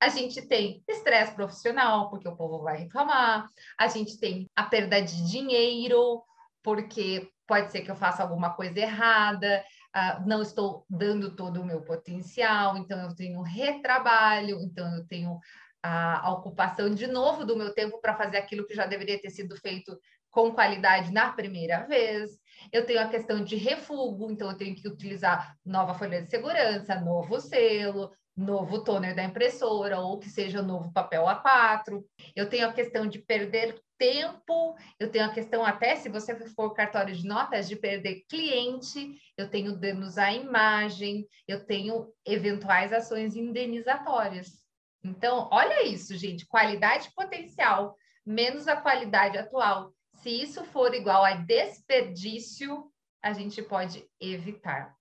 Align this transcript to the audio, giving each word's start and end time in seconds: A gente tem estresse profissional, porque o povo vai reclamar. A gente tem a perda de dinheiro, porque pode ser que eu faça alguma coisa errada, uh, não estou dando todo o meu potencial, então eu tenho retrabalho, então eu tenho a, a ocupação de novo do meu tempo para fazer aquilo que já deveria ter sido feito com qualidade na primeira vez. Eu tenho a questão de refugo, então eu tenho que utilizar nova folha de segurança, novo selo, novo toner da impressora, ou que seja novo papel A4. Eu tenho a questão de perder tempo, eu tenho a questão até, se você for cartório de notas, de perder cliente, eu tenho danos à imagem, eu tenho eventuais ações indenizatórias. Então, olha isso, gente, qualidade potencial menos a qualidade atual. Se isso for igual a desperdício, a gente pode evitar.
A 0.00 0.08
gente 0.08 0.42
tem 0.42 0.82
estresse 0.88 1.34
profissional, 1.34 2.10
porque 2.10 2.28
o 2.28 2.36
povo 2.36 2.62
vai 2.62 2.78
reclamar. 2.78 3.48
A 3.78 3.88
gente 3.88 4.18
tem 4.18 4.48
a 4.54 4.64
perda 4.64 5.00
de 5.00 5.28
dinheiro, 5.30 6.22
porque 6.62 7.30
pode 7.46 7.70
ser 7.70 7.82
que 7.82 7.90
eu 7.90 7.96
faça 7.96 8.22
alguma 8.22 8.54
coisa 8.54 8.78
errada, 8.80 9.64
uh, 9.96 10.28
não 10.28 10.42
estou 10.42 10.84
dando 10.90 11.34
todo 11.34 11.60
o 11.60 11.64
meu 11.64 11.80
potencial, 11.82 12.76
então 12.76 13.00
eu 13.00 13.14
tenho 13.14 13.40
retrabalho, 13.40 14.60
então 14.60 14.92
eu 14.96 15.06
tenho 15.06 15.38
a, 15.82 16.26
a 16.26 16.32
ocupação 16.32 16.92
de 16.92 17.06
novo 17.06 17.44
do 17.44 17.56
meu 17.56 17.72
tempo 17.72 18.00
para 18.00 18.16
fazer 18.16 18.36
aquilo 18.36 18.66
que 18.66 18.74
já 18.74 18.86
deveria 18.86 19.20
ter 19.20 19.30
sido 19.30 19.56
feito 19.56 19.96
com 20.36 20.52
qualidade 20.52 21.10
na 21.14 21.32
primeira 21.32 21.86
vez. 21.86 22.38
Eu 22.70 22.84
tenho 22.84 23.00
a 23.00 23.08
questão 23.08 23.42
de 23.42 23.56
refugo, 23.56 24.30
então 24.30 24.50
eu 24.50 24.56
tenho 24.58 24.76
que 24.76 24.86
utilizar 24.86 25.56
nova 25.64 25.94
folha 25.94 26.20
de 26.20 26.28
segurança, 26.28 27.00
novo 27.00 27.40
selo, 27.40 28.12
novo 28.36 28.84
toner 28.84 29.16
da 29.16 29.24
impressora, 29.24 29.98
ou 29.98 30.18
que 30.18 30.28
seja 30.28 30.60
novo 30.60 30.92
papel 30.92 31.24
A4. 31.24 32.04
Eu 32.34 32.50
tenho 32.50 32.68
a 32.68 32.72
questão 32.74 33.06
de 33.06 33.18
perder 33.18 33.80
tempo, 33.96 34.76
eu 35.00 35.10
tenho 35.10 35.24
a 35.24 35.32
questão 35.32 35.64
até, 35.64 35.96
se 35.96 36.10
você 36.10 36.36
for 36.50 36.74
cartório 36.74 37.14
de 37.14 37.26
notas, 37.26 37.66
de 37.66 37.74
perder 37.74 38.26
cliente, 38.28 39.18
eu 39.38 39.48
tenho 39.48 39.74
danos 39.74 40.18
à 40.18 40.30
imagem, 40.34 41.26
eu 41.48 41.64
tenho 41.64 42.12
eventuais 42.26 42.92
ações 42.92 43.36
indenizatórias. 43.36 44.48
Então, 45.02 45.48
olha 45.50 45.86
isso, 45.86 46.14
gente, 46.14 46.46
qualidade 46.46 47.10
potencial 47.14 47.96
menos 48.26 48.66
a 48.66 48.76
qualidade 48.76 49.38
atual. 49.38 49.94
Se 50.26 50.42
isso 50.42 50.64
for 50.64 50.92
igual 50.92 51.24
a 51.24 51.34
desperdício, 51.34 52.90
a 53.22 53.32
gente 53.32 53.62
pode 53.62 54.04
evitar. 54.20 54.92